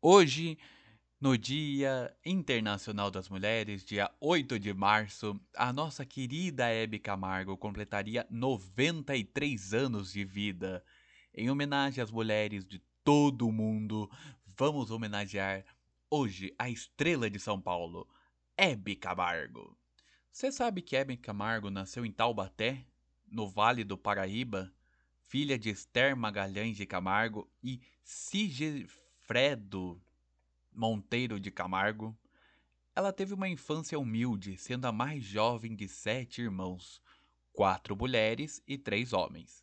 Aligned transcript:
Hoje, 0.00 0.56
no 1.20 1.36
Dia 1.36 2.16
Internacional 2.24 3.10
das 3.10 3.28
Mulheres, 3.28 3.84
dia 3.84 4.08
8 4.20 4.56
de 4.56 4.72
março, 4.72 5.38
a 5.56 5.72
nossa 5.72 6.06
querida 6.06 6.68
Hebe 6.68 7.00
Camargo 7.00 7.56
completaria 7.56 8.24
93 8.30 9.74
anos 9.74 10.12
de 10.12 10.24
vida. 10.24 10.84
Em 11.34 11.50
homenagem 11.50 12.00
às 12.00 12.12
mulheres 12.12 12.64
de 12.64 12.80
todo 13.02 13.48
o 13.48 13.52
mundo, 13.52 14.08
vamos 14.56 14.92
homenagear 14.92 15.64
hoje 16.08 16.54
a 16.56 16.70
estrela 16.70 17.28
de 17.28 17.40
São 17.40 17.60
Paulo, 17.60 18.08
Hebe 18.56 18.94
Camargo. 18.94 19.76
Você 20.30 20.52
sabe 20.52 20.80
que 20.80 20.94
Hebe 20.94 21.16
Camargo 21.16 21.70
nasceu 21.70 22.06
em 22.06 22.12
Taubaté, 22.12 22.86
no 23.26 23.48
Vale 23.48 23.82
do 23.82 23.98
Paraíba, 23.98 24.72
filha 25.26 25.58
de 25.58 25.70
Esther 25.70 26.16
Magalhães 26.16 26.76
de 26.76 26.86
Camargo 26.86 27.50
e 27.60 27.80
Sigefredo 29.28 30.00
Monteiro 30.72 31.38
de 31.38 31.50
Camargo. 31.50 32.16
Ela 32.96 33.12
teve 33.12 33.34
uma 33.34 33.46
infância 33.46 33.98
humilde, 33.98 34.56
sendo 34.56 34.86
a 34.86 34.92
mais 34.92 35.22
jovem 35.22 35.76
de 35.76 35.86
sete 35.86 36.40
irmãos, 36.40 37.02
quatro 37.52 37.94
mulheres 37.94 38.62
e 38.66 38.78
três 38.78 39.12
homens. 39.12 39.62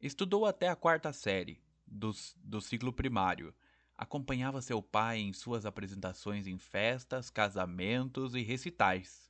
Estudou 0.00 0.46
até 0.46 0.68
a 0.68 0.76
quarta 0.76 1.12
série 1.12 1.60
do, 1.84 2.12
do 2.36 2.60
ciclo 2.60 2.92
primário. 2.92 3.52
Acompanhava 3.98 4.62
seu 4.62 4.80
pai 4.80 5.18
em 5.18 5.32
suas 5.32 5.66
apresentações 5.66 6.46
em 6.46 6.56
festas, 6.56 7.30
casamentos 7.30 8.36
e 8.36 8.42
recitais. 8.42 9.28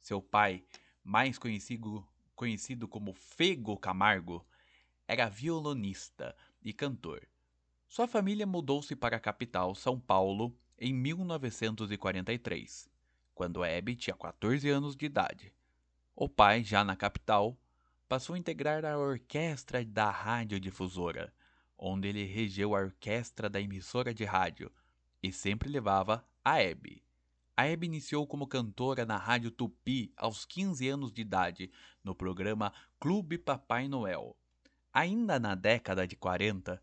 Seu 0.00 0.20
pai, 0.20 0.64
mais 1.04 1.38
conhecido, 1.38 2.04
conhecido 2.34 2.88
como 2.88 3.14
Fego 3.14 3.78
Camargo, 3.78 4.44
era 5.06 5.28
violonista 5.28 6.36
e 6.60 6.72
cantor. 6.72 7.22
Sua 7.92 8.08
família 8.08 8.46
mudou-se 8.46 8.96
para 8.96 9.18
a 9.18 9.20
capital, 9.20 9.74
São 9.74 10.00
Paulo, 10.00 10.56
em 10.78 10.94
1943, 10.94 12.88
quando 13.34 13.62
Hebe 13.62 13.94
tinha 13.94 14.16
14 14.16 14.66
anos 14.70 14.96
de 14.96 15.04
idade. 15.04 15.52
O 16.16 16.26
pai, 16.26 16.64
já 16.64 16.82
na 16.82 16.96
capital, 16.96 17.54
passou 18.08 18.34
a 18.34 18.38
integrar 18.38 18.82
a 18.86 18.96
orquestra 18.96 19.84
da 19.84 20.10
radiodifusora, 20.10 21.34
onde 21.76 22.08
ele 22.08 22.24
regeu 22.24 22.74
a 22.74 22.80
orquestra 22.80 23.50
da 23.50 23.60
emissora 23.60 24.14
de 24.14 24.24
rádio 24.24 24.72
e 25.22 25.30
sempre 25.30 25.68
levava 25.68 26.26
a 26.42 26.62
Hebe. 26.62 27.04
A 27.54 27.66
Hebe 27.66 27.88
iniciou 27.88 28.26
como 28.26 28.46
cantora 28.46 29.04
na 29.04 29.18
Rádio 29.18 29.50
Tupi 29.50 30.10
aos 30.16 30.46
15 30.46 30.88
anos 30.88 31.12
de 31.12 31.20
idade, 31.20 31.70
no 32.02 32.14
programa 32.14 32.72
Clube 32.98 33.36
Papai 33.36 33.86
Noel. 33.86 34.34
Ainda 34.94 35.38
na 35.38 35.54
década 35.54 36.06
de 36.06 36.16
40, 36.16 36.82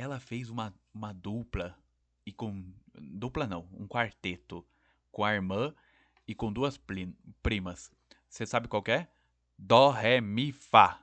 ela 0.00 0.18
fez 0.18 0.48
uma, 0.48 0.74
uma 0.94 1.12
dupla 1.12 1.76
e 2.24 2.32
com 2.32 2.64
dupla 2.94 3.46
não, 3.46 3.68
um 3.72 3.86
quarteto 3.86 4.66
com 5.12 5.22
a 5.22 5.34
irmã 5.34 5.74
e 6.26 6.34
com 6.34 6.50
duas 6.50 6.80
primas. 7.42 7.92
Você 8.26 8.46
sabe 8.46 8.66
qual 8.66 8.82
é? 8.86 9.08
Dó, 9.58 9.90
Ré, 9.90 10.20
Mi, 10.20 10.52
Fá. 10.52 11.02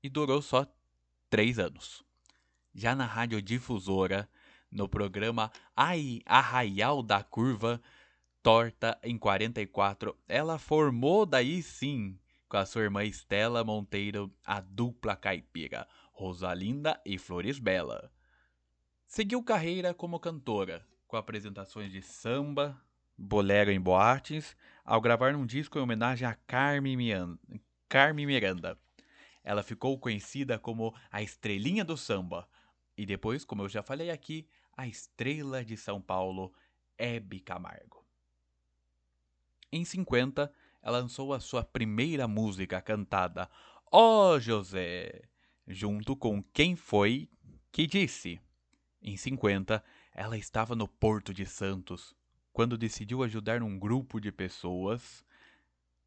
E 0.00 0.08
durou 0.08 0.40
só 0.40 0.64
três 1.28 1.58
anos. 1.58 2.04
Já 2.72 2.94
na 2.94 3.04
radiodifusora, 3.04 4.28
no 4.70 4.88
programa 4.88 5.50
Ai, 5.76 6.20
Arraial 6.24 7.02
da 7.02 7.24
Curva, 7.24 7.82
torta 8.42 8.96
em 9.02 9.18
44, 9.18 10.16
ela 10.28 10.56
formou 10.56 11.26
daí 11.26 11.62
sim 11.62 12.16
com 12.48 12.56
a 12.56 12.64
sua 12.64 12.82
irmã 12.82 13.02
Estela 13.04 13.64
Monteiro 13.64 14.32
a 14.44 14.60
dupla 14.60 15.16
caipira, 15.16 15.86
Rosalinda 16.12 17.00
e 17.04 17.18
Flores 17.18 17.58
Bela. 17.58 18.10
Seguiu 19.10 19.42
carreira 19.42 19.92
como 19.92 20.20
cantora, 20.20 20.86
com 21.08 21.16
apresentações 21.16 21.90
de 21.90 22.00
samba, 22.00 22.80
bolero 23.18 23.72
em 23.72 23.80
boates, 23.80 24.56
ao 24.84 25.00
gravar 25.00 25.34
um 25.34 25.44
disco 25.44 25.76
em 25.76 25.82
homenagem 25.82 26.28
a 26.28 26.34
Carmen 26.46 26.96
Miranda. 26.96 28.78
Ela 29.42 29.64
ficou 29.64 29.98
conhecida 29.98 30.60
como 30.60 30.94
a 31.10 31.20
estrelinha 31.20 31.84
do 31.84 31.96
samba 31.96 32.48
e 32.96 33.04
depois, 33.04 33.44
como 33.44 33.62
eu 33.62 33.68
já 33.68 33.82
falei 33.82 34.10
aqui, 34.10 34.46
a 34.76 34.86
estrela 34.86 35.64
de 35.64 35.76
São 35.76 36.00
Paulo, 36.00 36.54
Hebe 36.96 37.40
Camargo. 37.40 38.06
Em 39.72 39.84
50, 39.84 40.52
ela 40.80 41.00
lançou 41.00 41.34
a 41.34 41.40
sua 41.40 41.64
primeira 41.64 42.28
música 42.28 42.80
cantada, 42.80 43.50
Ó 43.90 44.34
oh, 44.34 44.38
José, 44.38 45.22
junto 45.66 46.14
com 46.14 46.40
Quem 46.52 46.76
Foi 46.76 47.28
que 47.72 47.88
Disse. 47.88 48.40
Em 49.02 49.16
50, 49.16 49.82
ela 50.14 50.36
estava 50.36 50.76
no 50.76 50.86
Porto 50.86 51.32
de 51.32 51.46
Santos 51.46 52.14
quando 52.52 52.76
decidiu 52.76 53.22
ajudar 53.22 53.62
um 53.62 53.78
grupo 53.78 54.20
de 54.20 54.30
pessoas 54.30 55.24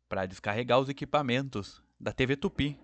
para 0.07 0.25
descarregar 0.27 0.79
os 0.79 0.89
equipamentos 0.89 1.81
da 1.99 2.11
TV 2.11 2.35
Tupi. 2.35 2.79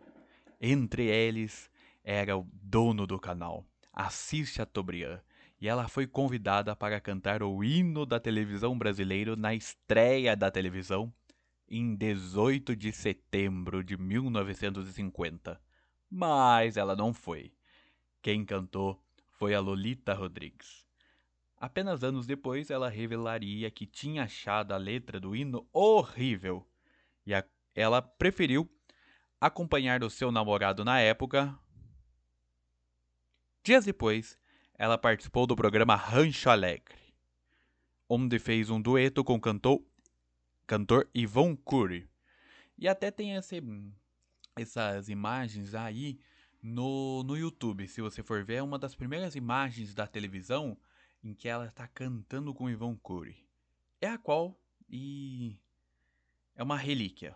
Entre 0.59 1.05
eles 1.05 1.69
era 2.03 2.35
o 2.35 2.47
dono 2.51 3.05
do 3.05 3.19
canal, 3.19 3.65
Assis 3.93 4.49
Chateaubriand, 4.49 5.19
e 5.61 5.67
ela 5.67 5.87
foi 5.87 6.07
convidada 6.07 6.75
para 6.75 6.99
cantar 6.99 7.43
o 7.43 7.63
hino 7.63 8.05
da 8.05 8.19
televisão 8.19 8.77
brasileira 8.77 9.35
na 9.35 9.53
estreia 9.53 10.35
da 10.35 10.49
televisão 10.49 11.13
em 11.67 11.95
18 11.95 12.75
de 12.75 12.91
setembro 12.91 13.83
de 13.83 13.95
1950. 13.95 15.61
Mas 16.09 16.77
ela 16.77 16.95
não 16.95 17.13
foi. 17.13 17.53
Quem 18.21 18.43
cantou 18.43 18.99
foi 19.39 19.55
a 19.55 19.59
Lolita 19.61 20.13
Rodrigues. 20.13 20.85
Apenas 21.55 22.03
anos 22.03 22.27
depois, 22.27 22.69
ela 22.69 22.89
revelaria 22.89 23.71
que 23.71 23.85
tinha 23.85 24.23
achado 24.23 24.73
a 24.73 24.77
letra 24.77 25.17
do 25.17 25.33
hino 25.33 25.65
horrível 25.71 26.67
e 27.25 27.33
a, 27.33 27.43
ela 27.73 28.01
preferiu 28.01 28.69
acompanhar 29.39 30.03
o 30.03 30.09
seu 30.09 30.29
namorado 30.29 30.83
na 30.83 30.99
época. 30.99 31.57
Dias 33.63 33.85
depois, 33.85 34.37
ela 34.73 34.97
participou 34.97 35.47
do 35.47 35.55
programa 35.55 35.95
Rancho 35.95 36.49
Alegre, 36.49 36.97
onde 38.09 38.39
fez 38.39 38.69
um 38.69 38.81
dueto 38.81 39.23
com 39.23 39.35
o 39.35 39.41
cantor, 39.41 39.81
cantor 40.67 41.09
Cury. 41.63 42.09
E 42.77 42.89
até 42.89 43.09
tem 43.09 43.35
esse, 43.35 43.63
essas 44.57 45.07
imagens 45.07 45.73
aí 45.73 46.19
no, 46.61 47.23
no 47.23 47.37
YouTube. 47.37 47.87
Se 47.87 48.01
você 48.01 48.21
for 48.23 48.43
ver, 48.43 48.55
é 48.55 48.63
uma 48.63 48.79
das 48.79 48.95
primeiras 48.95 49.35
imagens 49.35 49.93
da 49.93 50.07
televisão 50.07 50.77
em 51.23 51.33
que 51.33 51.47
ela 51.47 51.65
está 51.65 51.87
cantando 51.87 52.53
com 52.53 52.69
Ivan 52.69 52.95
Cury. 52.95 53.37
É 54.01 54.07
a 54.07 54.17
qual 54.17 54.57
e 54.89 55.57
é 56.55 56.63
uma 56.63 56.77
relíquia, 56.77 57.35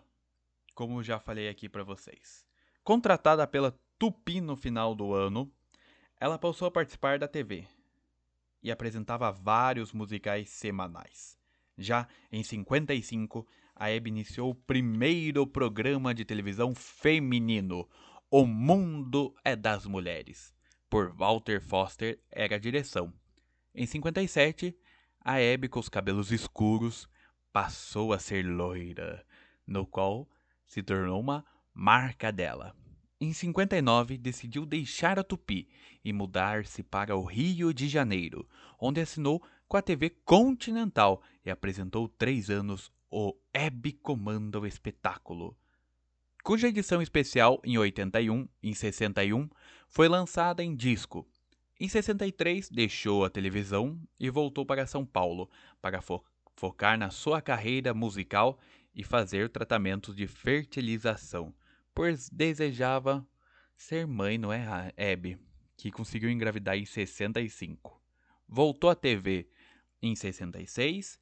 como 0.74 1.02
já 1.02 1.18
falei 1.18 1.48
aqui 1.48 1.68
para 1.68 1.84
vocês. 1.84 2.46
Contratada 2.82 3.46
pela 3.46 3.78
Tupi 3.98 4.40
no 4.40 4.56
final 4.56 4.94
do 4.94 5.14
ano, 5.14 5.50
ela 6.18 6.38
passou 6.38 6.68
a 6.68 6.70
participar 6.70 7.18
da 7.18 7.28
TV 7.28 7.66
e 8.62 8.70
apresentava 8.70 9.30
vários 9.30 9.92
musicais 9.92 10.50
semanais. 10.50 11.38
Já 11.76 12.08
em 12.30 12.42
55, 12.42 13.46
a 13.74 13.90
Hebe 13.90 14.08
iniciou 14.08 14.50
o 14.50 14.54
primeiro 14.54 15.46
programa 15.46 16.14
de 16.14 16.24
televisão 16.24 16.74
feminino, 16.74 17.88
o 18.36 18.48
Mundo 18.48 19.32
é 19.44 19.54
das 19.54 19.86
Mulheres, 19.86 20.52
por 20.90 21.14
Walter 21.14 21.60
Foster, 21.60 22.18
era 22.28 22.56
a 22.56 22.58
direção. 22.58 23.12
Em 23.72 23.86
57, 23.86 24.76
a 25.20 25.38
Hebe, 25.38 25.68
com 25.68 25.78
os 25.78 25.88
cabelos 25.88 26.32
escuros, 26.32 27.08
passou 27.52 28.12
a 28.12 28.18
ser 28.18 28.44
loira, 28.44 29.24
no 29.64 29.86
qual 29.86 30.28
se 30.66 30.82
tornou 30.82 31.20
uma 31.20 31.46
marca 31.72 32.32
dela. 32.32 32.74
Em 33.20 33.32
59, 33.32 34.18
decidiu 34.18 34.66
deixar 34.66 35.16
a 35.16 35.22
Tupi 35.22 35.68
e 36.04 36.12
mudar-se 36.12 36.82
para 36.82 37.14
o 37.14 37.22
Rio 37.22 37.72
de 37.72 37.88
Janeiro, 37.88 38.48
onde 38.80 39.00
assinou 39.00 39.40
com 39.68 39.76
a 39.76 39.82
TV 39.82 40.10
Continental 40.10 41.22
e 41.44 41.52
apresentou 41.52 42.08
três 42.08 42.50
anos 42.50 42.90
o 43.08 43.32
Hebe 43.52 43.92
Comanda 43.92 44.58
o 44.58 44.66
Espetáculo, 44.66 45.56
cuja 46.44 46.68
edição 46.68 47.00
especial 47.00 47.58
em 47.64 47.78
81 47.78 48.46
e 48.62 48.74
61 48.74 49.48
foi 49.88 50.08
lançada 50.08 50.62
em 50.62 50.76
disco. 50.76 51.26
Em 51.80 51.88
63 51.88 52.68
deixou 52.68 53.24
a 53.24 53.30
televisão 53.30 53.98
e 54.20 54.28
voltou 54.28 54.66
para 54.66 54.86
São 54.86 55.06
Paulo 55.06 55.50
para 55.80 56.02
fo 56.02 56.22
focar 56.54 56.96
na 56.98 57.10
sua 57.10 57.40
carreira 57.40 57.92
musical 57.92 58.60
e 58.94 59.02
fazer 59.02 59.48
tratamentos 59.48 60.14
de 60.14 60.26
fertilização, 60.26 61.52
pois 61.92 62.28
desejava 62.28 63.26
ser 63.74 64.06
mãe, 64.06 64.38
não 64.38 64.52
é, 64.52 64.92
Hebe, 64.96 65.36
que 65.76 65.90
conseguiu 65.90 66.30
engravidar 66.30 66.76
em 66.76 66.84
65. 66.84 68.00
Voltou 68.46 68.90
à 68.90 68.94
TV 68.94 69.48
em 70.00 70.14
66 70.14 71.18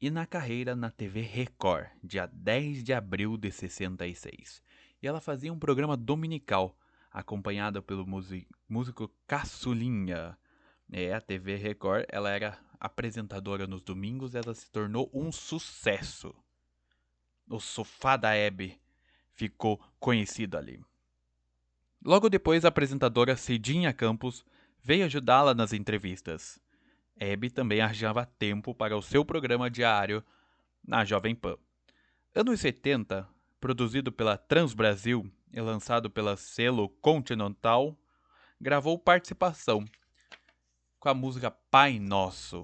e 0.00 0.10
na 0.10 0.26
carreira 0.26 0.76
na 0.76 0.90
TV 0.90 1.22
Record, 1.22 1.88
dia 2.02 2.26
10 2.26 2.84
de 2.84 2.92
abril 2.92 3.36
de 3.36 3.50
66. 3.50 4.62
E 5.02 5.06
ela 5.06 5.20
fazia 5.20 5.52
um 5.52 5.58
programa 5.58 5.96
dominical, 5.96 6.76
acompanhada 7.10 7.82
pelo 7.82 8.06
músico 8.68 9.10
Caçulinha. 9.26 10.38
É, 10.90 11.12
a 11.12 11.20
TV 11.20 11.56
Record, 11.56 12.06
ela 12.08 12.30
era 12.30 12.58
apresentadora 12.78 13.66
nos 13.66 13.82
domingos, 13.82 14.34
ela 14.34 14.54
se 14.54 14.70
tornou 14.70 15.10
um 15.12 15.32
sucesso. 15.32 16.34
O 17.48 17.58
sofá 17.58 18.16
da 18.16 18.34
Hebe 18.34 18.80
ficou 19.32 19.82
conhecido 19.98 20.56
ali. 20.56 20.80
Logo 22.04 22.28
depois, 22.28 22.64
a 22.64 22.68
apresentadora 22.68 23.36
Cidinha 23.36 23.92
Campos 23.92 24.44
veio 24.82 25.04
ajudá-la 25.04 25.54
nas 25.54 25.72
entrevistas. 25.72 26.60
Hebe 27.18 27.50
também 27.50 27.80
arranjava 27.80 28.24
tempo 28.24 28.74
para 28.74 28.96
o 28.96 29.02
seu 29.02 29.24
programa 29.24 29.70
diário 29.70 30.24
na 30.86 31.04
Jovem 31.04 31.34
Pan. 31.34 31.56
Anos 32.34 32.60
70, 32.60 33.28
produzido 33.60 34.12
pela 34.12 34.36
Transbrasil 34.36 35.30
e 35.52 35.60
lançado 35.60 36.08
pela 36.08 36.36
selo 36.36 36.88
Continental, 36.88 37.98
gravou 38.60 38.98
participação 38.98 39.84
com 41.00 41.08
a 41.08 41.14
música 41.14 41.50
Pai 41.50 41.98
Nosso. 41.98 42.62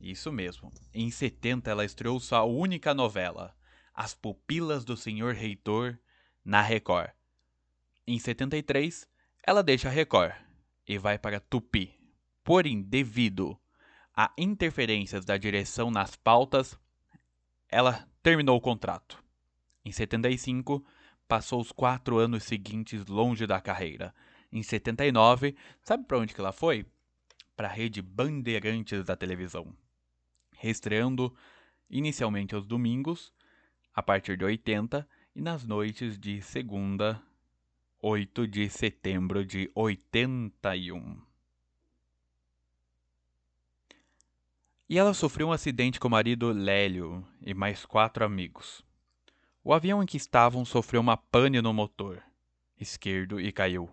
Isso 0.00 0.32
mesmo. 0.32 0.72
Em 0.92 1.10
70 1.10 1.70
ela 1.70 1.84
estreou 1.84 2.18
sua 2.18 2.42
única 2.42 2.92
novela, 2.92 3.54
As 3.94 4.14
Pupilas 4.14 4.84
do 4.84 4.96
Senhor 4.96 5.34
Reitor, 5.34 5.96
na 6.44 6.60
Record. 6.60 7.10
Em 8.06 8.18
73, 8.18 9.08
ela 9.44 9.62
deixa 9.62 9.88
a 9.88 9.92
Record 9.92 10.34
e 10.86 10.98
vai 10.98 11.18
para 11.18 11.38
Tupi. 11.38 12.01
Porém, 12.44 12.82
devido 12.82 13.58
a 14.14 14.32
interferências 14.36 15.24
da 15.24 15.36
direção 15.36 15.90
nas 15.90 16.16
pautas, 16.16 16.78
ela 17.68 18.06
terminou 18.22 18.56
o 18.56 18.60
contrato. 18.60 19.22
Em 19.84 19.90
75, 19.90 20.84
passou 21.26 21.60
os 21.60 21.72
quatro 21.72 22.18
anos 22.18 22.44
seguintes 22.44 23.06
longe 23.06 23.46
da 23.46 23.60
carreira. 23.60 24.14
Em 24.52 24.62
79, 24.62 25.56
sabe 25.82 26.04
para 26.04 26.18
onde 26.18 26.34
que 26.34 26.40
ela 26.40 26.52
foi? 26.52 26.84
Para 27.56 27.68
a 27.68 27.72
rede 27.72 28.02
Bandeirantes 28.02 29.04
da 29.04 29.16
televisão. 29.16 29.74
Reestreando 30.52 31.34
inicialmente 31.88 32.54
aos 32.54 32.66
domingos, 32.66 33.32
a 33.94 34.02
partir 34.02 34.36
de 34.36 34.44
80, 34.44 35.08
e 35.34 35.40
nas 35.40 35.64
noites 35.64 36.18
de 36.18 36.42
segunda 36.42 37.22
8 38.00 38.46
de 38.46 38.68
setembro 38.68 39.44
de 39.44 39.70
81. 39.74 41.31
E 44.92 44.98
ela 44.98 45.14
sofreu 45.14 45.48
um 45.48 45.52
acidente 45.52 45.98
com 45.98 46.06
o 46.06 46.10
marido 46.10 46.52
Lélio 46.52 47.26
e 47.40 47.54
mais 47.54 47.86
quatro 47.86 48.26
amigos. 48.26 48.84
O 49.64 49.72
avião 49.72 50.02
em 50.02 50.06
que 50.06 50.18
estavam 50.18 50.66
sofreu 50.66 51.00
uma 51.00 51.16
pane 51.16 51.62
no 51.62 51.72
motor 51.72 52.22
esquerdo 52.78 53.40
e 53.40 53.50
caiu. 53.50 53.88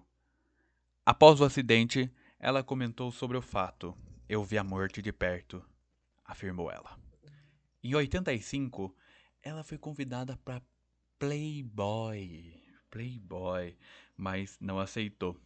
Após 1.06 1.40
o 1.40 1.46
acidente, 1.46 2.12
ela 2.38 2.66
comentou 2.66 3.14
sobre 3.14 3.38
o 3.38 3.42
fato. 3.42 3.96
Eu 4.28 4.44
vi 4.44 4.58
a 4.58 4.64
morte 4.64 5.02
de 5.02 5.14
perto, 5.14 5.64
afirmou 6.26 6.70
ela. 6.70 7.00
Em 7.82 7.96
85, 7.96 8.94
ela 9.42 9.64
foi 9.64 9.78
convidada 9.78 10.36
para 10.44 10.62
Playboy. 11.18 12.62
Playboy, 12.92 13.78
mas 14.18 14.58
não 14.60 14.78
aceitou. 14.78 15.40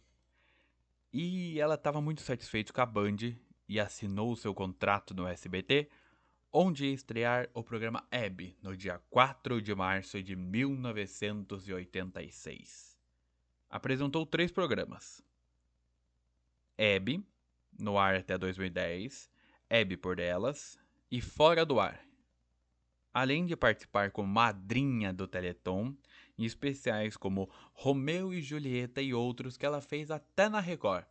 E 1.12 1.60
ela 1.60 1.76
estava 1.76 2.00
muito 2.00 2.22
satisfeita 2.22 2.72
com 2.72 2.80
a 2.80 2.86
Band 2.86 3.36
e 3.68 3.78
assinou 3.80 4.36
seu 4.36 4.54
contrato 4.54 5.12
no 5.14 5.26
SBT, 5.26 5.88
onde 6.52 6.84
ia 6.86 6.92
estrear 6.92 7.48
o 7.52 7.60
programa 7.62 8.06
Hebe 8.10 8.56
no 8.62 8.74
dia 8.76 9.00
4 9.10 9.60
de 9.60 9.74
março 9.74 10.22
de 10.22 10.36
1986. 10.36 12.96
Apresentou 13.68 14.24
três 14.24 14.52
programas: 14.52 15.20
Hebe, 16.78 17.26
no 17.78 17.98
ar 17.98 18.14
até 18.14 18.38
2010, 18.38 19.28
Hebe 19.68 19.96
por 19.96 20.16
Delas 20.16 20.78
e 21.10 21.20
Fora 21.20 21.66
do 21.66 21.80
Ar. 21.80 22.00
Além 23.12 23.44
de 23.46 23.56
participar 23.56 24.10
como 24.10 24.28
madrinha 24.28 25.12
do 25.12 25.28
Teleton 25.28 25.94
em 26.36 26.44
especiais 26.44 27.16
como 27.16 27.48
Romeu 27.72 28.32
e 28.32 28.42
Julieta 28.42 29.00
e 29.00 29.14
outros 29.14 29.56
que 29.56 29.64
ela 29.64 29.80
fez 29.80 30.10
até 30.10 30.48
na 30.48 30.60
Record. 30.60 31.04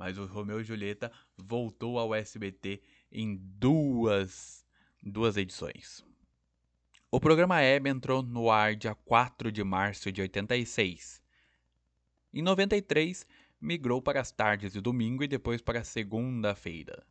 Mas 0.00 0.16
o 0.16 0.24
Romeu 0.24 0.62
e 0.62 0.64
Julieta 0.64 1.12
voltou 1.36 1.98
ao 1.98 2.14
SBT 2.14 2.80
em 3.12 3.36
duas, 3.36 4.64
duas 5.02 5.36
edições. 5.36 6.02
O 7.10 7.20
programa 7.20 7.60
Hebe 7.60 7.90
entrou 7.90 8.22
no 8.22 8.50
ar 8.50 8.74
dia 8.74 8.94
4 8.94 9.52
de 9.52 9.62
março 9.62 10.10
de 10.10 10.22
86. 10.22 11.22
Em 12.32 12.40
93, 12.40 13.26
migrou 13.60 14.00
para 14.00 14.22
as 14.22 14.32
tardes 14.32 14.72
de 14.72 14.80
domingo 14.80 15.22
e 15.22 15.28
depois 15.28 15.60
para 15.60 15.84
segunda-feira. 15.84 17.06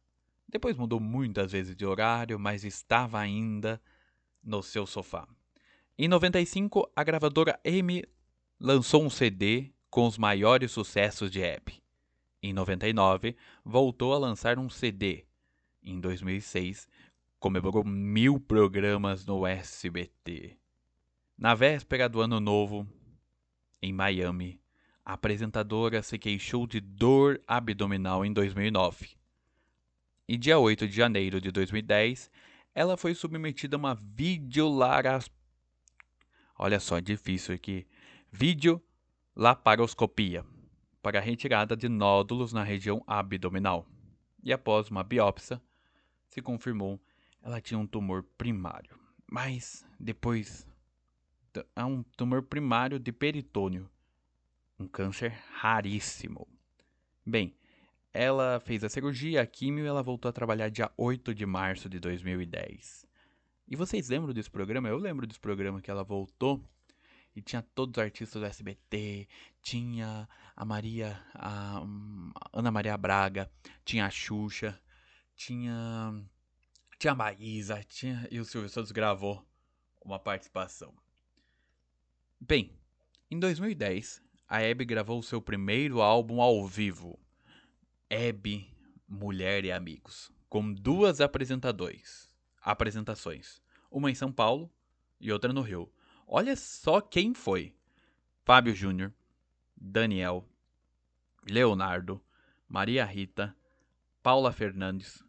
Depois 0.48 0.76
mudou 0.76 1.00
muitas 1.00 1.52
vezes 1.52 1.76
de 1.76 1.86
horário, 1.86 2.40
mas 2.40 2.64
estava 2.64 3.20
ainda 3.20 3.80
no 4.44 4.64
seu 4.64 4.88
sofá. 4.88 5.28
Em 5.96 6.08
95, 6.08 6.92
a 6.96 7.04
gravadora 7.04 7.60
M 7.64 8.04
lançou 8.60 9.04
um 9.04 9.12
CD 9.12 9.72
com 9.92 10.08
os 10.08 10.18
maiores 10.18 10.72
sucessos 10.72 11.30
de 11.30 11.44
Abby. 11.46 11.84
Em 12.42 12.54
99, 12.54 13.36
voltou 13.64 14.14
a 14.14 14.18
lançar 14.18 14.58
um 14.58 14.70
CD. 14.70 15.26
Em 15.84 16.00
2006, 16.00 16.88
comemorou 17.40 17.84
mil 17.84 18.40
programas 18.40 19.26
no 19.26 19.46
SBT. 19.46 20.58
Na 21.38 21.56
véspera 21.56 22.08
do 22.08 22.22
Ano 22.22 22.40
Novo, 22.40 22.88
em 23.82 23.94
Miami, 23.94 24.62
a 25.04 25.14
apresentadora 25.14 26.02
se 26.02 26.18
queixou 26.18 26.68
de 26.68 26.80
dor 26.80 27.42
abdominal 27.48 28.26
em 28.26 28.32
2009. 28.32 29.18
E 30.28 30.38
dia 30.38 30.60
8 30.60 30.88
de 30.88 30.96
janeiro 30.96 31.42
de 31.42 31.52
2010, 31.52 32.30
ela 32.76 32.96
foi 32.96 33.16
submetida 33.16 33.76
a 33.76 33.80
uma 33.80 33.96
videolaraspia 33.96 35.40
Olha 36.62 36.78
só, 36.78 37.00
difícil 37.00 37.56
aqui. 37.56 37.88
Vídeo 38.30 38.84
para 41.02 41.20
retirada 41.20 41.76
de 41.76 41.88
nódulos 41.88 42.54
na 42.54 42.64
região 42.64 43.04
abdominal. 43.08 43.86
E 44.44 44.54
após 44.54 44.90
uma 44.90 45.04
biópsia, 45.04 45.62
se 46.28 46.42
confirmou 46.42 47.00
ela 47.42 47.62
tinha 47.62 47.78
um 47.78 47.88
tumor 47.88 48.24
primário. 48.38 48.98
Mas 49.30 49.86
depois 50.00 50.68
é 51.76 51.84
um 51.84 52.04
tumor 52.04 52.44
primário 52.44 53.00
de 53.00 53.12
peritônio, 53.12 53.90
um 54.80 54.88
câncer 54.88 55.38
raríssimo. 55.54 56.48
Bem, 57.26 57.56
ela 58.14 58.60
fez 58.60 58.84
a 58.84 58.90
cirurgia, 58.90 59.42
a 59.42 59.46
químio 59.46 59.84
e 59.84 59.88
ela 59.88 60.02
voltou 60.02 60.30
a 60.30 60.34
trabalhar 60.34 60.70
dia 60.70 60.92
8 60.98 61.34
de 61.34 61.46
março 61.46 61.90
de 61.90 62.00
2010. 62.00 63.06
E 63.68 63.76
vocês 63.76 64.10
lembram 64.10 64.34
desse 64.34 64.50
programa? 64.50 64.90
Eu 64.90 64.98
lembro 64.98 65.28
desse 65.28 65.40
programa 65.40 65.82
que 65.82 65.92
ela 65.92 66.04
voltou 66.04 66.64
e 67.40 67.42
tinha 67.42 67.62
todos 67.62 67.98
os 67.98 68.04
artistas 68.04 68.42
do 68.42 68.46
SBT, 68.46 69.28
tinha 69.62 70.28
a 70.56 70.66
Maria, 70.66 71.20
a, 71.34 71.80
a 71.80 72.60
Ana 72.60 72.70
Maria 72.70 72.98
Braga, 72.98 73.50
tinha 73.84 74.06
a 74.06 74.10
Xuxa, 74.10 74.80
tinha 75.36 76.14
tinha 76.98 77.14
a 77.14 77.16
Maísa, 77.16 77.82
tinha 77.84 78.28
e 78.30 78.40
o 78.40 78.46
Silvio 78.46 78.70
Santos 78.70 78.92
gravou 78.92 79.46
uma 80.04 80.20
participação. 80.20 80.94
Bem, 82.40 82.78
em 83.32 83.40
2010, 83.40 84.22
a 84.48 84.62
Hebe 84.62 84.84
gravou 84.84 85.24
seu 85.24 85.42
primeiro 85.42 86.02
álbum 86.02 86.42
ao 86.42 86.68
vivo, 86.68 87.18
Hebe, 88.10 88.70
Mulher 89.08 89.64
e 89.64 89.72
Amigos, 89.72 90.32
com 90.50 90.74
duas 90.74 91.22
apresentadores 91.22 92.30
apresentações. 92.62 93.62
Uma 93.90 94.12
em 94.12 94.16
São 94.16 94.32
Paulo 94.32 94.70
e 95.20 95.32
outra 95.32 95.54
no 95.54 95.62
Rio. 95.62 95.90
Olha 96.32 96.56
só 96.56 97.02
quem 97.02 97.34
foi: 97.34 97.74
Fábio 98.46 98.76
Júnior, 98.76 99.12
Daniel, 99.76 100.48
Leonardo, 101.50 102.22
Maria 102.68 103.04
Rita, 103.04 103.56
Paula 104.22 104.54
Fernandes, 104.54 105.24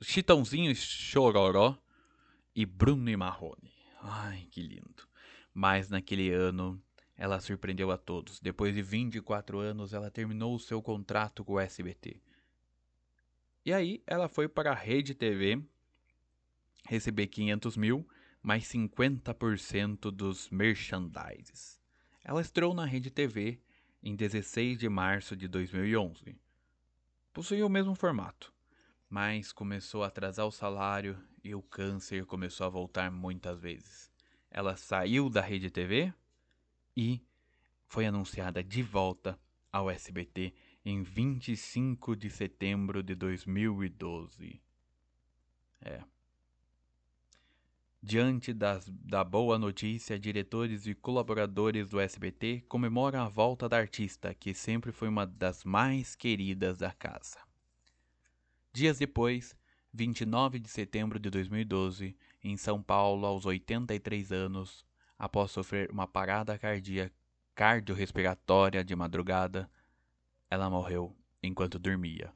Chitãozinho 0.00 0.74
Chororó 0.74 1.76
e 2.54 2.64
Bruno 2.64 3.10
e 3.10 3.16
Marrone. 3.16 3.70
Ai, 4.00 4.48
que 4.50 4.62
lindo. 4.62 5.06
Mas 5.52 5.90
naquele 5.90 6.32
ano 6.32 6.82
ela 7.14 7.38
surpreendeu 7.38 7.90
a 7.90 7.98
todos. 7.98 8.40
Depois 8.40 8.74
de 8.74 8.80
24 8.80 9.58
anos, 9.58 9.92
ela 9.92 10.10
terminou 10.10 10.54
o 10.54 10.58
seu 10.58 10.80
contrato 10.80 11.44
com 11.44 11.54
o 11.54 11.60
SBT. 11.60 12.22
E 13.66 13.70
aí 13.70 14.02
ela 14.06 14.30
foi 14.30 14.48
para 14.48 14.70
a 14.70 14.74
Rede 14.74 15.14
TV 15.14 15.62
receber 16.86 17.26
500 17.26 17.76
mil 17.76 18.08
mais 18.46 18.62
50% 18.68 20.08
dos 20.12 20.48
merchandises. 20.50 21.80
Ela 22.22 22.40
estreou 22.40 22.72
na 22.72 22.84
Rede 22.84 23.10
TV 23.10 23.60
em 24.00 24.14
16 24.14 24.78
de 24.78 24.88
março 24.88 25.34
de 25.34 25.48
2011. 25.48 26.38
Possuía 27.32 27.66
o 27.66 27.68
mesmo 27.68 27.96
formato, 27.96 28.54
mas 29.10 29.50
começou 29.50 30.04
a 30.04 30.06
atrasar 30.06 30.46
o 30.46 30.52
salário 30.52 31.20
e 31.42 31.56
o 31.56 31.60
câncer 31.60 32.24
começou 32.24 32.64
a 32.64 32.70
voltar 32.70 33.10
muitas 33.10 33.60
vezes. 33.60 34.12
Ela 34.48 34.76
saiu 34.76 35.28
da 35.28 35.40
Rede 35.40 35.68
TV 35.68 36.14
e 36.96 37.20
foi 37.88 38.06
anunciada 38.06 38.62
de 38.62 38.80
volta 38.80 39.36
ao 39.72 39.90
SBT 39.90 40.54
em 40.84 41.02
25 41.02 42.14
de 42.14 42.30
setembro 42.30 43.02
de 43.02 43.16
2012. 43.16 44.62
É. 45.80 46.15
Diante 48.08 48.52
das, 48.54 48.88
da 48.88 49.24
boa 49.24 49.58
notícia, 49.58 50.16
diretores 50.16 50.86
e 50.86 50.94
colaboradores 50.94 51.90
do 51.90 51.98
SBT 51.98 52.62
comemoram 52.68 53.20
a 53.20 53.28
volta 53.28 53.68
da 53.68 53.78
artista, 53.78 54.32
que 54.32 54.54
sempre 54.54 54.92
foi 54.92 55.08
uma 55.08 55.26
das 55.26 55.64
mais 55.64 56.14
queridas 56.14 56.78
da 56.78 56.92
casa. 56.92 57.40
Dias 58.72 59.00
depois, 59.00 59.56
29 59.92 60.60
de 60.60 60.68
setembro 60.68 61.18
de 61.18 61.28
2012, 61.30 62.16
em 62.44 62.56
São 62.56 62.80
Paulo, 62.80 63.26
aos 63.26 63.44
83 63.44 64.30
anos, 64.30 64.86
após 65.18 65.50
sofrer 65.50 65.90
uma 65.90 66.06
parada 66.06 66.56
cardíaca 66.56 67.12
cardiorrespiratória 67.56 68.84
de 68.84 68.94
madrugada, 68.94 69.68
ela 70.48 70.70
morreu 70.70 71.12
enquanto 71.42 71.76
dormia. 71.76 72.32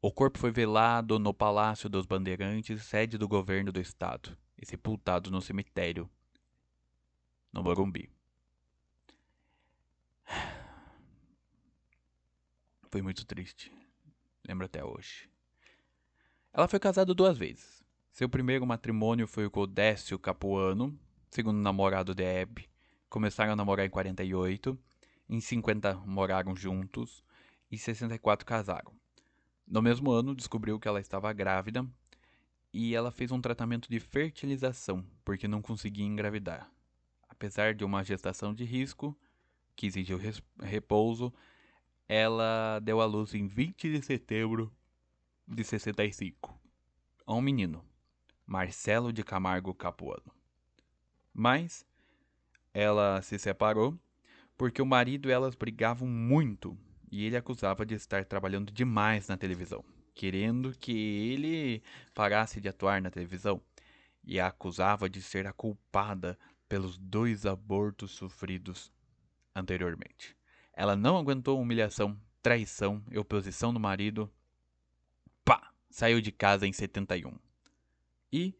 O 0.00 0.12
corpo 0.12 0.38
foi 0.38 0.52
velado 0.52 1.18
no 1.18 1.34
Palácio 1.34 1.88
dos 1.88 2.06
Bandeirantes, 2.06 2.84
sede 2.84 3.18
do 3.18 3.26
governo 3.26 3.72
do 3.72 3.80
estado 3.80 4.38
e 4.60 4.66
sepultado 4.66 5.30
no 5.30 5.40
cemitério 5.40 6.10
no 7.52 7.62
Morumbi. 7.62 8.10
Foi 12.90 13.00
muito 13.00 13.24
triste. 13.24 13.72
Lembro 14.46 14.66
até 14.66 14.84
hoje. 14.84 15.30
Ela 16.52 16.66
foi 16.66 16.80
casada 16.80 17.14
duas 17.14 17.36
vezes. 17.36 17.84
Seu 18.10 18.28
primeiro 18.28 18.66
matrimônio 18.66 19.28
foi 19.28 19.48
com 19.50 19.68
Décio 19.68 20.18
Capuano, 20.18 20.98
segundo 21.30 21.58
namorado 21.58 22.14
de 22.14 22.24
Hebe. 22.24 22.68
Começaram 23.10 23.52
a 23.52 23.56
namorar 23.56 23.86
em 23.86 23.90
48. 23.90 24.76
Em 25.28 25.40
50 25.40 25.96
moraram 26.06 26.56
juntos. 26.56 27.22
E 27.70 27.76
em 27.76 27.78
64 27.78 28.46
casaram. 28.46 28.90
No 29.66 29.82
mesmo 29.82 30.10
ano, 30.10 30.34
descobriu 30.34 30.80
que 30.80 30.88
ela 30.88 30.98
estava 30.98 31.30
grávida 31.32 31.86
e 32.72 32.94
ela 32.94 33.10
fez 33.10 33.32
um 33.32 33.40
tratamento 33.40 33.88
de 33.88 33.98
fertilização 33.98 35.04
porque 35.24 35.48
não 35.48 35.62
conseguia 35.62 36.04
engravidar. 36.04 36.70
Apesar 37.28 37.74
de 37.74 37.84
uma 37.84 38.04
gestação 38.04 38.54
de 38.54 38.64
risco, 38.64 39.16
que 39.76 39.86
exigiu 39.86 40.18
repouso, 40.60 41.32
ela 42.08 42.80
deu 42.80 43.00
à 43.00 43.04
luz 43.04 43.34
em 43.34 43.46
20 43.46 43.90
de 43.92 44.02
setembro 44.02 44.72
de 45.46 45.62
65 45.62 46.58
a 47.26 47.34
um 47.34 47.40
menino, 47.40 47.84
Marcelo 48.46 49.12
de 49.12 49.22
Camargo 49.22 49.74
Capuano. 49.74 50.32
Mas 51.32 51.86
ela 52.74 53.22
se 53.22 53.38
separou 53.38 53.98
porque 54.56 54.82
o 54.82 54.86
marido 54.86 55.28
e 55.28 55.32
elas 55.32 55.54
brigavam 55.54 56.08
muito 56.08 56.76
e 57.10 57.24
ele 57.24 57.36
acusava 57.36 57.86
de 57.86 57.94
estar 57.94 58.24
trabalhando 58.24 58.72
demais 58.72 59.28
na 59.28 59.36
televisão 59.36 59.84
querendo 60.18 60.72
que 60.76 60.92
ele 60.92 61.80
parasse 62.18 62.60
de 62.60 62.68
atuar 62.68 63.00
na 63.00 63.12
televisão 63.12 63.62
e 64.24 64.40
a 64.40 64.48
acusava 64.48 65.08
de 65.08 65.22
ser 65.22 65.46
a 65.46 65.52
culpada 65.52 66.36
pelos 66.68 66.98
dois 66.98 67.46
abortos 67.46 68.10
sofridos 68.10 68.92
anteriormente. 69.54 70.36
Ela 70.72 70.96
não 70.96 71.16
aguentou 71.16 71.60
humilhação, 71.60 72.20
traição 72.42 73.00
e 73.08 73.16
oposição 73.16 73.72
do 73.72 73.78
marido. 73.78 74.28
Pá! 75.44 75.72
Saiu 75.88 76.20
de 76.20 76.32
casa 76.32 76.66
em 76.66 76.72
71. 76.72 77.38
E 78.32 78.52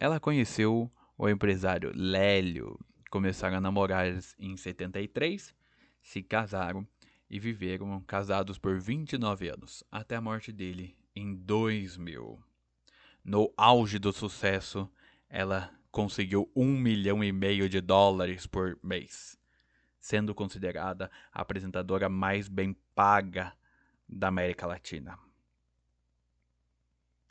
ela 0.00 0.18
conheceu 0.18 0.90
o 1.18 1.28
empresário 1.28 1.92
Lélio. 1.94 2.80
Começaram 3.10 3.58
a 3.58 3.60
namorar 3.60 4.06
em 4.38 4.56
73, 4.56 5.54
se 6.00 6.22
casaram 6.22 6.88
e 7.28 7.38
viveram 7.38 8.00
casados 8.00 8.56
por 8.56 8.80
29 8.80 9.50
anos, 9.50 9.84
até 9.92 10.16
a 10.16 10.22
morte 10.22 10.50
dele 10.50 10.96
em 11.14 11.34
2000. 11.34 12.42
No 13.24 13.52
auge 13.56 13.98
do 13.98 14.12
sucesso, 14.12 14.90
ela 15.28 15.72
conseguiu 15.90 16.50
um 16.56 16.76
milhão 16.76 17.22
e 17.22 17.30
meio 17.30 17.68
de 17.68 17.80
dólares 17.80 18.46
por 18.46 18.78
mês, 18.82 19.38
sendo 20.00 20.34
considerada 20.34 21.10
a 21.32 21.42
apresentadora 21.42 22.08
mais 22.08 22.48
bem 22.48 22.76
paga 22.94 23.52
da 24.08 24.28
América 24.28 24.66
Latina. 24.66 25.18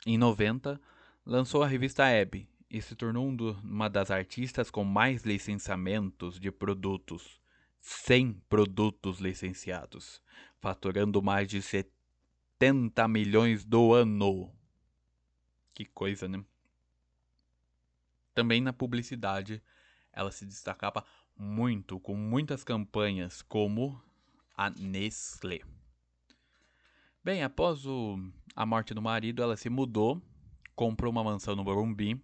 Em 0.06 0.16
90, 0.16 0.80
lançou 1.24 1.62
a 1.62 1.66
revista 1.66 2.06
Hebe 2.06 2.48
e 2.70 2.80
se 2.80 2.96
tornou 2.96 3.28
uma 3.62 3.88
das 3.88 4.10
artistas 4.10 4.70
com 4.70 4.82
mais 4.82 5.24
licenciamentos 5.24 6.40
de 6.40 6.50
produtos 6.50 7.40
100 7.82 8.40
produtos 8.48 9.18
licenciados, 9.18 10.22
faturando 10.60 11.20
mais 11.20 11.48
de 11.48 11.60
70 11.60 13.08
milhões 13.08 13.64
do 13.64 13.92
ano. 13.92 14.52
Que 15.74 15.84
coisa, 15.84 16.28
né? 16.28 16.44
Também 18.34 18.60
na 18.60 18.72
publicidade, 18.72 19.62
ela 20.12 20.30
se 20.30 20.46
destacava 20.46 21.04
muito 21.36 21.98
com 22.00 22.14
muitas 22.14 22.64
campanhas, 22.64 23.42
como 23.42 24.00
a 24.56 24.70
Nestlé. 24.70 25.60
Bem, 27.24 27.42
após 27.42 27.86
o, 27.86 28.18
a 28.54 28.66
morte 28.66 28.94
do 28.94 29.02
marido, 29.02 29.42
ela 29.42 29.56
se 29.56 29.70
mudou, 29.70 30.20
comprou 30.74 31.10
uma 31.10 31.24
mansão 31.24 31.54
no 31.54 31.64
Morumbi 31.64 32.20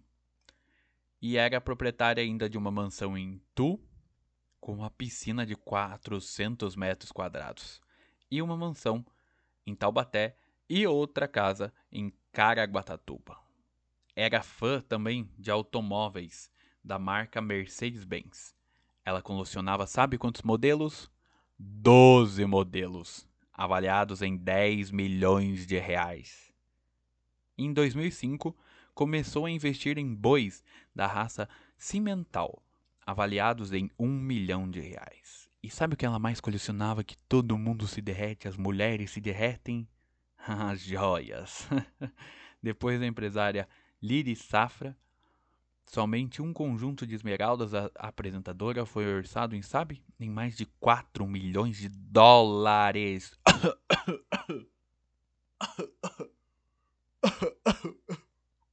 e 1.21 1.37
era 1.37 1.61
proprietária 1.61 2.23
ainda 2.23 2.49
de 2.49 2.57
uma 2.57 2.71
mansão 2.71 3.17
em 3.17 3.41
Tu, 3.55 3.79
com 4.59 4.73
uma 4.73 4.89
piscina 4.89 5.45
de 5.45 5.55
400 5.55 6.75
metros 6.75 7.11
quadrados 7.11 7.81
e 8.29 8.41
uma 8.41 8.57
mansão 8.57 9.05
em 9.65 9.75
Taubaté 9.75 10.37
e 10.69 10.85
outra 10.85 11.27
casa 11.27 11.73
em 11.91 12.11
Caraguatatuba. 12.31 13.37
Era 14.15 14.43
fã 14.43 14.81
também 14.81 15.29
de 15.37 15.49
automóveis 15.49 16.51
da 16.83 16.99
marca 16.99 17.41
Mercedes-Benz. 17.41 18.55
Ela 19.03 19.21
colecionava 19.21 19.87
sabe 19.87 20.17
quantos 20.17 20.43
modelos? 20.43 21.11
12 21.57 22.45
modelos, 22.45 23.27
avaliados 23.51 24.21
em 24.21 24.37
10 24.37 24.91
milhões 24.91 25.65
de 25.65 25.77
reais. 25.79 26.53
Em 27.57 27.73
2005, 27.73 28.55
começou 28.93 29.45
a 29.45 29.51
investir 29.51 29.97
em 29.97 30.13
bois 30.13 30.63
da 30.95 31.07
raça 31.07 31.49
Cimental, 31.77 32.61
avaliados 33.05 33.73
em 33.73 33.89
um 33.97 34.07
milhão 34.07 34.69
de 34.69 34.79
reais. 34.79 35.49
E 35.63 35.69
sabe 35.69 35.95
o 35.95 35.97
que 35.97 36.05
ela 36.05 36.19
mais 36.19 36.39
colecionava 36.39 37.03
que 37.03 37.17
todo 37.17 37.57
mundo 37.57 37.87
se 37.87 38.01
derrete, 38.01 38.47
as 38.47 38.55
mulheres 38.55 39.11
se 39.11 39.19
derretem? 39.19 39.87
As 40.47 40.81
joias. 40.81 41.67
Depois 42.63 42.99
da 42.99 43.05
empresária 43.05 43.67
Liri 44.01 44.35
Safra, 44.35 44.97
somente 45.85 46.41
um 46.41 46.51
conjunto 46.53 47.05
de 47.05 47.13
esmeraldas 47.15 47.73
a 47.73 47.91
apresentadora 47.95 48.85
foi 48.85 49.05
orçado 49.05 49.55
em, 49.55 49.61
sabe, 49.61 50.01
em 50.19 50.29
mais 50.29 50.55
de 50.55 50.65
4 50.65 51.27
milhões 51.27 51.77
de 51.77 51.89
dólares. 51.89 53.37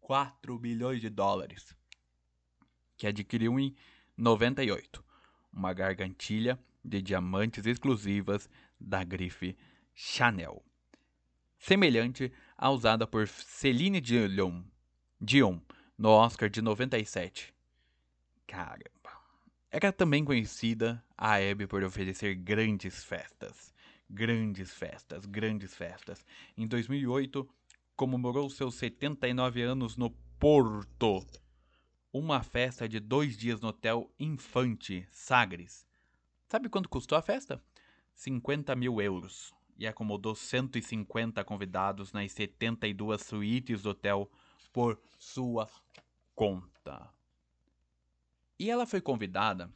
4 0.00 0.60
milhões 0.60 1.00
de 1.00 1.10
dólares. 1.10 1.76
Que 2.96 3.08
adquiriu 3.08 3.58
em 3.58 3.74
98. 4.16 5.04
Uma 5.52 5.72
gargantilha 5.72 6.58
de 6.84 7.02
diamantes 7.02 7.66
exclusivas 7.66 8.48
da 8.78 9.02
grife 9.02 9.56
Chanel. 9.94 10.64
Semelhante 11.66 12.32
à 12.56 12.70
usada 12.70 13.08
por 13.08 13.26
Celine 13.26 14.00
Dion, 14.00 14.62
Dion 15.20 15.60
no 15.98 16.10
Oscar 16.10 16.48
de 16.48 16.62
97. 16.62 17.52
Caramba. 18.46 19.10
Era 19.68 19.92
também 19.92 20.24
conhecida 20.24 21.04
a 21.18 21.40
Hebe 21.40 21.66
por 21.66 21.82
oferecer 21.82 22.36
grandes 22.36 23.02
festas. 23.02 23.74
Grandes 24.08 24.72
festas, 24.72 25.26
grandes 25.26 25.74
festas. 25.74 26.24
Em 26.56 26.68
2008, 26.68 27.44
comemorou 27.96 28.48
seus 28.48 28.76
79 28.76 29.62
anos 29.62 29.96
no 29.96 30.10
Porto 30.38 31.26
uma 32.12 32.44
festa 32.44 32.88
de 32.88 33.00
dois 33.00 33.36
dias 33.36 33.60
no 33.60 33.70
Hotel 33.70 34.08
Infante, 34.20 35.04
Sagres. 35.10 35.84
Sabe 36.46 36.68
quanto 36.68 36.88
custou 36.88 37.18
a 37.18 37.22
festa? 37.22 37.60
50 38.14 38.76
mil 38.76 39.00
euros. 39.00 39.52
E 39.78 39.86
acomodou 39.86 40.34
150 40.34 41.44
convidados 41.44 42.12
nas 42.12 42.32
72 42.32 43.22
suítes 43.22 43.82
do 43.82 43.90
hotel 43.90 44.30
por 44.72 44.98
sua 45.18 45.68
conta. 46.34 47.10
E 48.58 48.70
ela 48.70 48.86
foi 48.86 49.00
convidada 49.00 49.70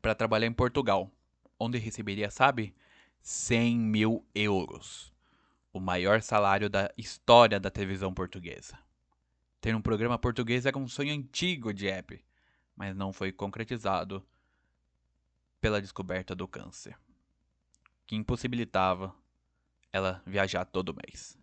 para 0.00 0.14
trabalhar 0.14 0.46
em 0.46 0.52
Portugal, 0.52 1.10
onde 1.58 1.78
receberia, 1.78 2.30
sabe, 2.30 2.74
100 3.20 3.76
mil 3.76 4.24
euros. 4.34 5.12
O 5.72 5.80
maior 5.80 6.22
salário 6.22 6.70
da 6.70 6.92
história 6.96 7.58
da 7.58 7.70
televisão 7.70 8.14
portuguesa. 8.14 8.78
Ter 9.60 9.74
um 9.74 9.82
programa 9.82 10.18
português 10.18 10.64
era 10.66 10.78
um 10.78 10.86
sonho 10.86 11.12
antigo 11.12 11.74
de 11.74 11.90
Abby, 11.90 12.24
mas 12.76 12.94
não 12.94 13.12
foi 13.12 13.32
concretizado 13.32 14.24
pela 15.60 15.80
descoberta 15.80 16.34
do 16.34 16.46
câncer, 16.46 16.96
que 18.08 18.16
impossibilitava 18.16 19.14
ela 19.92 20.22
viajar 20.26 20.64
todo 20.64 20.96
mês. 21.06 21.38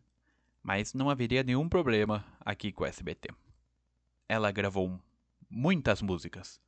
Mas 0.64 0.96
não 0.96 1.12
haveria 1.12 1.44
nenhum 1.44 1.70
problema 1.70 2.26
aqui 2.40 2.72
com 2.72 2.84
o 2.84 2.88
SBT. 2.88 3.30
Ela 4.28 4.52
gravou 4.52 5.00
muitas 5.48 6.02
músicas, 6.02 6.60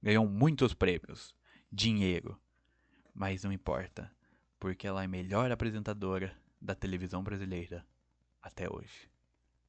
ganhou 0.00 0.24
muitos 0.28 0.72
prêmios, 0.72 1.34
dinheiro, 1.70 2.40
mas 3.12 3.42
não 3.42 3.52
importa, 3.52 4.08
porque 4.60 4.86
ela 4.86 5.02
é 5.02 5.06
a 5.06 5.08
melhor 5.08 5.50
apresentadora 5.50 6.32
da 6.60 6.76
televisão 6.76 7.24
brasileira 7.24 7.84
até 8.40 8.70
hoje. 8.72 9.10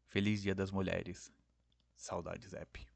Feliz 0.06 0.44
Dia 0.44 0.54
das 0.54 0.70
Mulheres. 0.70 1.34
Saudades, 1.96 2.54
App. 2.54 2.93